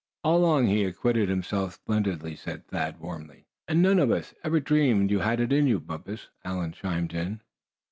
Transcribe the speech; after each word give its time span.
"All 0.23 0.37
along 0.39 0.65
he's 0.65 0.87
acquitted 0.87 1.29
himself 1.29 1.75
splendidly," 1.75 2.35
said 2.35 2.65
Thad, 2.65 2.99
warmly. 2.99 3.45
"And 3.67 3.83
none 3.83 3.99
of 3.99 4.09
us 4.09 4.33
ever 4.43 4.59
dreamed 4.59 5.11
you 5.11 5.19
had 5.19 5.39
it 5.39 5.53
in 5.53 5.67
you, 5.67 5.79
Bumpus." 5.79 6.29
Allan 6.43 6.71
chimed 6.71 7.13
in. 7.13 7.41